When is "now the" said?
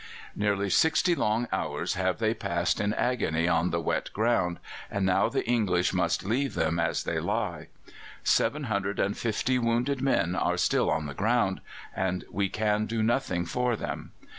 5.05-5.47